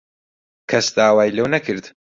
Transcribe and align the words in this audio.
کەس 0.69 0.85
داوای 0.97 1.35
لەو 1.37 1.47
نەکرد. 1.53 1.85